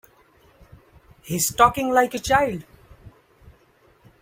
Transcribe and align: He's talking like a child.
He's 1.21 1.53
talking 1.53 1.91
like 1.91 2.15
a 2.15 2.17
child. 2.17 2.63